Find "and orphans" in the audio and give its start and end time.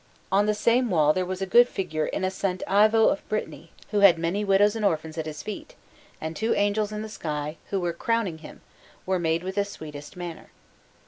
4.75-5.15